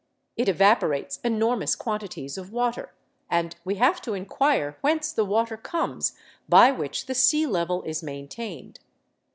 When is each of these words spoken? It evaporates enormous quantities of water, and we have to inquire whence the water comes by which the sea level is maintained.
It 0.35 0.49
evaporates 0.49 1.19
enormous 1.23 1.75
quantities 1.75 2.35
of 2.35 2.51
water, 2.51 2.91
and 3.29 3.55
we 3.63 3.75
have 3.75 4.01
to 4.01 4.15
inquire 4.15 4.75
whence 4.81 5.13
the 5.13 5.23
water 5.25 5.57
comes 5.57 6.13
by 6.49 6.71
which 6.71 7.05
the 7.05 7.13
sea 7.13 7.45
level 7.45 7.83
is 7.83 8.01
maintained. 8.01 8.79